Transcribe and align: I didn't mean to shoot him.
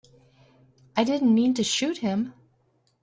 I 0.97 1.03
didn't 1.03 1.31
mean 1.31 1.53
to 1.53 1.63
shoot 1.63 1.97
him. 1.99 2.33